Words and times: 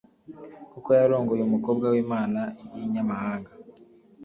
kuko 0.73 0.89
yarongoye 0.99 1.41
umukobwa 1.43 1.85
w’imana 1.93 2.41
y’inyamahanga. 2.75 3.51